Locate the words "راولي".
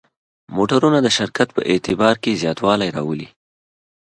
2.95-3.29